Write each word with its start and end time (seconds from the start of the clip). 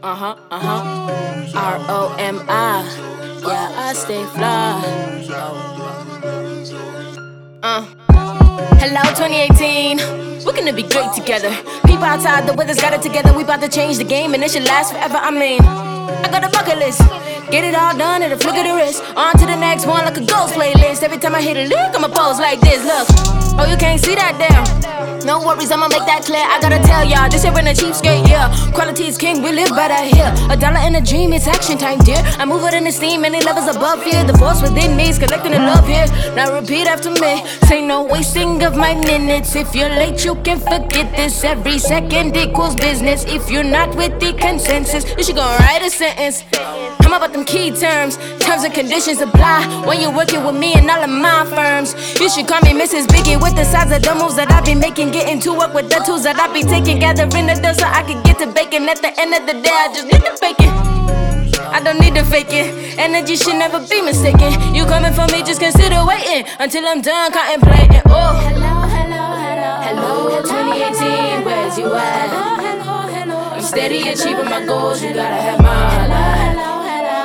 Uh 0.00 0.14
huh, 0.14 0.36
uh 0.52 0.60
huh. 0.60 1.58
R 1.58 1.78
O 1.88 2.14
M 2.20 2.38
I. 2.48 2.86
Yeah, 3.42 3.82
I 3.82 3.92
stay 3.94 4.22
fly. 4.30 4.78
Uh. 7.64 7.82
Hello, 8.78 9.02
2018. 9.18 9.98
We're 10.46 10.52
gonna 10.52 10.72
be 10.72 10.84
great 10.84 11.12
together. 11.14 11.50
People 11.82 12.04
outside, 12.04 12.46
the 12.46 12.54
weather's 12.54 12.78
got 12.78 12.92
it 12.92 13.02
together. 13.02 13.36
We 13.36 13.42
about 13.42 13.60
to 13.62 13.68
change 13.68 13.98
the 13.98 14.04
game, 14.04 14.34
and 14.34 14.44
it 14.44 14.52
should 14.52 14.62
last 14.62 14.92
forever. 14.92 15.16
I 15.16 15.32
mean, 15.32 15.62
I 15.62 16.28
got 16.30 16.44
a 16.44 16.48
bucket 16.50 16.78
list. 16.78 17.00
Get 17.50 17.64
it 17.64 17.74
all 17.74 17.96
done 17.98 18.22
at 18.22 18.30
a 18.30 18.36
flick 18.36 18.54
of 18.54 18.66
the 18.70 18.74
wrist. 18.74 19.02
On 19.16 19.32
to 19.32 19.46
the 19.46 19.56
next 19.56 19.84
one 19.84 20.04
like 20.04 20.16
a 20.16 20.24
ghost 20.24 20.54
playlist. 20.54 21.02
Every 21.02 21.18
time 21.18 21.34
I 21.34 21.42
hit 21.42 21.56
a 21.56 21.66
lick, 21.66 21.90
I'ma 21.96 22.06
pose 22.06 22.38
like 22.38 22.60
this. 22.60 22.84
Look, 22.86 23.08
oh, 23.58 23.66
you 23.68 23.76
can't 23.76 23.98
see 23.98 24.14
that 24.14 24.38
damn. 24.38 24.97
No 25.24 25.40
worries, 25.44 25.70
I'ma 25.70 25.88
make 25.88 26.06
that 26.06 26.22
clear. 26.24 26.40
I 26.40 26.60
gotta 26.60 26.78
tell 26.86 27.04
y'all, 27.04 27.28
this 27.28 27.42
here 27.42 27.52
in 27.58 27.66
a 27.66 27.74
cheapskate, 27.74 28.28
yeah. 28.28 28.48
Quality 28.72 29.06
is 29.06 29.18
king, 29.18 29.42
we 29.42 29.52
live 29.52 29.70
by 29.70 29.88
that 29.88 30.06
here. 30.06 30.30
A 30.48 30.56
dollar 30.56 30.80
in 30.86 30.94
a 30.94 31.00
dream, 31.00 31.32
it's 31.32 31.46
action 31.46 31.76
time, 31.76 31.98
dear. 31.98 32.22
I 32.38 32.44
move 32.44 32.64
it 32.64 32.74
in 32.74 32.84
the 32.84 32.92
steam, 32.92 33.22
many 33.22 33.40
levels 33.42 33.74
above 33.74 34.02
here. 34.04 34.24
The 34.24 34.36
force 34.38 34.62
within 34.62 34.96
me 34.96 35.08
is 35.10 35.18
collecting 35.18 35.52
the 35.52 35.58
love 35.58 35.86
here. 35.86 36.06
Now 36.34 36.54
repeat 36.54 36.86
after 36.86 37.10
me. 37.10 37.44
Say 37.66 37.84
no 37.84 38.04
wasting 38.04 38.62
of 38.62 38.76
my 38.76 38.94
minutes. 38.94 39.56
If 39.56 39.74
you're 39.74 39.90
late, 39.90 40.24
you 40.24 40.36
can 40.36 40.60
forget 40.60 41.10
this. 41.16 41.42
Every 41.42 41.78
second 41.78 42.36
equals 42.36 42.76
business. 42.76 43.24
If 43.24 43.50
you're 43.50 43.64
not 43.64 43.96
with 43.96 44.20
the 44.20 44.32
consensus, 44.34 45.04
you 45.16 45.24
should 45.24 45.36
go 45.36 45.44
write 45.60 45.82
a 45.82 45.90
sentence. 45.90 46.44
I'm 47.00 47.12
about 47.12 47.32
them 47.32 47.44
key 47.44 47.70
terms. 47.70 48.18
Terms 48.38 48.64
and 48.64 48.72
conditions 48.74 49.20
apply 49.20 49.84
when 49.86 50.00
you're 50.00 50.14
working 50.14 50.44
with 50.44 50.56
me 50.56 50.74
and 50.74 50.88
all 50.90 51.02
of 51.02 51.10
my 51.10 51.44
firms. 51.46 51.94
You 52.20 52.28
should 52.30 52.46
call 52.46 52.60
me 52.62 52.72
Mrs. 52.78 53.06
Biggie 53.06 53.40
with 53.40 53.56
the 53.56 53.64
size 53.64 53.90
of 53.90 54.02
the 54.02 54.14
moves 54.14 54.36
that 54.36 54.50
I've 54.52 54.64
been 54.64 54.78
making. 54.78 55.07
Getting 55.12 55.40
to 55.40 55.52
work 55.54 55.74
with 55.74 55.88
the 55.88 56.02
tools 56.04 56.22
that 56.24 56.38
I 56.38 56.52
be 56.52 56.62
taking. 56.62 56.98
Gathering 57.00 57.46
the 57.46 57.54
dough 57.54 57.72
so 57.72 57.86
I 57.86 58.02
can 58.02 58.22
get 58.22 58.38
to 58.38 58.46
bacon. 58.52 58.88
At 58.88 59.00
the 59.00 59.08
end 59.18 59.34
of 59.34 59.46
the 59.46 59.54
day, 59.60 59.72
I 59.72 59.88
just 59.92 60.06
need 60.06 60.20
to 60.20 60.36
bake 60.40 60.60
it. 60.60 60.98
I 61.68 61.80
don't 61.80 62.00
need 62.00 62.14
to 62.14 62.24
fake 62.24 62.52
it. 62.52 62.98
Energy 62.98 63.36
should 63.36 63.56
never 63.56 63.80
be 63.80 64.00
mistaken. 64.02 64.52
You 64.74 64.84
coming 64.84 65.12
for 65.12 65.26
me, 65.32 65.42
just 65.42 65.60
consider 65.60 66.04
waiting 66.04 66.44
until 66.58 66.86
I'm 66.86 67.00
done 67.00 67.32
contemplating. 67.32 68.02
Oh, 68.06 68.36
hello, 68.46 68.88
hello, 68.88 69.24
hello, 69.36 69.72
hello, 69.84 70.42
2018, 70.42 71.44
where's 71.44 71.78
you 71.78 71.92
at? 71.92 72.28
Hello, 72.28 73.08
hello, 73.08 73.60
steady 73.60 74.08
achieving 74.08 74.48
my 74.48 74.64
goals, 74.64 75.02
you 75.02 75.12
gotta 75.14 75.40
have 75.40 75.60
my 75.60 76.06
life. 76.08 76.56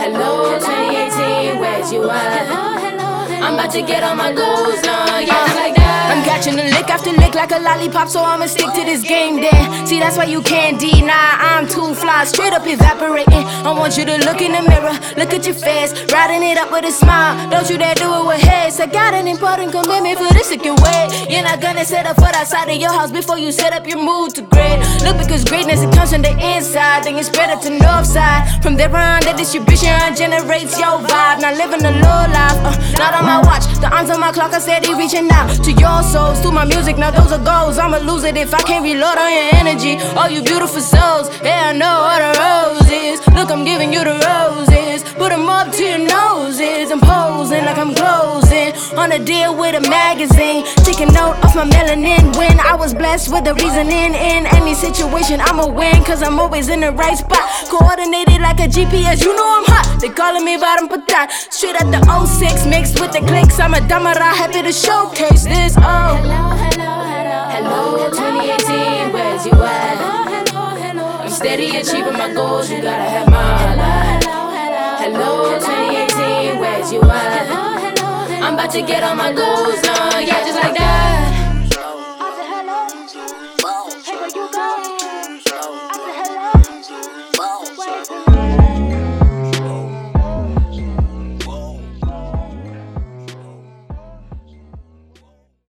Hello, 0.00 0.54
hello, 0.54 0.58
2018, 0.58 1.60
where's 1.60 1.92
you 1.92 2.10
at? 2.10 2.46
Hello, 2.46 2.76
hello, 2.76 3.24
hello. 3.26 3.46
I'm 3.46 3.54
about 3.54 3.70
to 3.72 3.82
get 3.82 4.04
on 4.04 4.16
my 4.16 4.32
goals 4.32 4.82
now, 4.82 5.18
yeah, 5.18 5.75
like 7.36 7.52
a 7.52 7.58
lollipop, 7.60 8.08
so 8.08 8.24
I'ma 8.24 8.46
stick 8.46 8.72
to 8.72 8.82
this 8.82 9.02
game 9.02 9.36
then. 9.40 9.86
See, 9.86 10.00
that's 10.00 10.16
why 10.16 10.24
you 10.24 10.40
can't 10.40 10.80
deny 10.80 11.36
I'm 11.38 11.68
too 11.68 11.94
fly, 11.94 12.24
straight 12.24 12.54
up 12.54 12.66
evaporating. 12.66 13.44
I 13.68 13.72
want 13.72 13.96
you 13.98 14.04
to 14.06 14.16
look 14.24 14.40
in 14.40 14.52
the 14.52 14.62
mirror, 14.64 14.96
look 15.20 15.32
at 15.36 15.44
your 15.44 15.54
face, 15.54 15.92
riding 16.10 16.42
it 16.42 16.56
up 16.56 16.72
with 16.72 16.86
a 16.86 16.90
smile. 16.90 17.36
Don't 17.50 17.68
you 17.68 17.76
dare 17.76 17.94
do 17.94 18.08
it 18.08 18.26
with 18.26 18.40
haste. 18.40 18.80
I 18.80 18.86
got 18.86 19.12
an 19.12 19.28
important 19.28 19.70
commitment 19.70 20.18
for 20.18 20.32
this, 20.32 20.50
it 20.50 20.62
can 20.62 20.76
wait. 20.80 21.30
You're 21.30 21.44
not 21.44 21.60
gonna 21.60 21.84
set 21.84 22.06
up 22.06 22.16
foot 22.16 22.34
outside 22.34 22.68
of 22.70 22.80
your 22.80 22.92
house 22.92 23.12
before 23.12 23.38
you 23.38 23.52
set 23.52 23.72
up 23.72 23.86
your 23.86 24.02
mood 24.02 24.34
to 24.36 24.42
grade. 24.42 24.80
Look, 25.04 25.18
because 25.18 25.44
greatness 25.44 25.82
it 25.82 25.92
comes 25.92 26.12
from 26.12 26.22
the 26.22 26.32
inside, 26.40 27.04
then 27.04 27.16
you 27.16 27.22
spread 27.22 27.50
it 27.50 27.60
to 27.62 27.70
north 27.70 28.06
side. 28.06 28.35
From 28.66 28.74
there 28.74 28.90
on, 28.90 29.20
the 29.20 29.32
distribution 29.32 29.94
generates 30.16 30.76
your 30.76 30.98
vibe. 30.98 31.38
Now 31.38 31.54
living 31.54 31.86
a 31.86 31.92
low 32.02 32.22
life, 32.34 32.58
uh, 32.66 32.74
not 32.98 33.14
on 33.14 33.24
my 33.24 33.38
watch. 33.38 33.62
The 33.78 33.86
arms 33.94 34.10
on 34.10 34.18
my 34.18 34.32
clock 34.32 34.52
are 34.54 34.60
steady 34.60 34.92
reaching 34.92 35.30
out 35.30 35.54
to 35.62 35.70
your 35.70 36.02
souls, 36.02 36.40
through 36.40 36.50
my 36.50 36.64
music. 36.64 36.98
Now 36.98 37.12
those 37.12 37.30
are 37.30 37.38
goals. 37.38 37.78
I'ma 37.78 37.98
lose 37.98 38.24
it 38.24 38.36
if 38.36 38.52
I 38.52 38.60
can't 38.62 38.82
reload 38.82 39.18
on 39.18 39.30
your 39.30 39.54
energy. 39.54 40.02
All 40.18 40.28
you 40.28 40.42
beautiful 40.42 40.80
souls, 40.80 41.30
yeah, 41.44 41.70
I 41.70 41.78
know 41.78 41.94
what 42.10 42.18
a 42.18 42.30
rose 42.42 42.90
is. 42.90 43.24
Look, 43.38 43.52
I'm 43.52 43.64
giving 43.64 43.92
you 43.92 44.02
the 44.02 44.18
roses. 44.26 45.04
Put 45.14 45.30
them 45.30 45.48
up 45.48 45.70
to 45.70 45.82
your 45.84 45.98
noses. 45.98 46.90
I'm 46.90 46.98
posing 46.98 47.64
like 47.64 47.78
I'm 47.78 47.94
closing 47.94 48.45
on 49.06 49.12
a 49.12 49.24
deal 49.24 49.54
with 49.56 49.74
a 49.76 49.80
magazine. 49.88 50.64
Taking 50.82 51.12
note 51.14 51.38
of 51.44 51.54
my 51.54 51.64
melanin 51.64 52.36
when 52.36 52.58
I 52.58 52.74
was 52.74 52.92
blessed 52.92 53.32
with 53.32 53.44
the 53.44 53.54
reasoning 53.54 54.12
in 54.14 54.46
any 54.58 54.74
situation. 54.74 55.40
I'ma 55.40 55.68
win, 55.68 56.02
cause 56.02 56.22
I'm 56.24 56.40
always 56.40 56.68
in 56.68 56.80
the 56.80 56.90
right 56.90 57.16
spot. 57.16 57.46
Coordinated 57.70 58.40
like 58.40 58.58
a 58.58 58.66
GPS, 58.66 59.22
you 59.22 59.32
know 59.36 59.46
I'm 59.58 59.66
hot. 59.70 60.00
They 60.00 60.08
calling 60.08 60.44
me 60.44 60.56
bottom 60.56 60.88
patat. 60.88 61.30
Straight 61.54 61.76
at 61.80 61.86
the 61.94 62.02
06 62.02 62.66
mixed 62.66 62.98
with 63.00 63.12
the 63.12 63.20
clicks. 63.20 63.60
I'm 63.60 63.74
a 63.74 63.78
damara, 63.78 64.34
happy 64.42 64.62
to 64.62 64.72
showcase 64.72 65.44
this. 65.44 65.76
Oh, 65.78 66.18
hello, 66.18 66.42
hello, 66.66 66.92
hello, 67.06 67.40
hello, 67.54 68.10
2018, 68.10 69.12
where's 69.12 69.46
you 69.46 69.52
at? 69.52 69.96
Hello, 70.02 70.74
hello, 70.82 71.06
I'm 71.22 71.30
steady 71.30 71.76
achieving 71.76 72.14
my 72.14 72.34
goals, 72.34 72.68
you 72.70 72.82
gotta 72.82 73.08
have 73.08 73.30
my 73.30 73.35
About 78.66 78.74
to 78.74 78.82
get 78.82 79.04
on 79.04 79.16
my 79.16 79.32
goals, 79.32 79.80
done, 79.80 80.26
yeah, 80.26 80.44
just 80.44 80.60
like 80.60 80.74
that. 80.74 81.15